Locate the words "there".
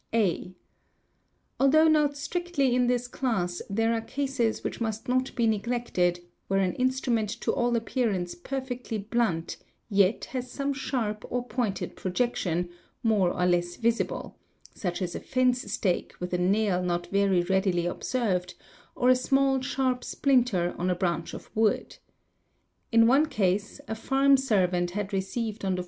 3.69-3.93